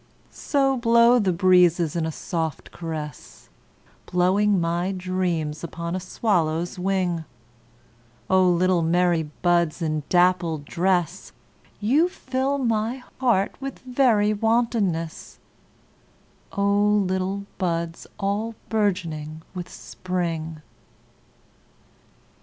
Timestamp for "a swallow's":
5.95-6.79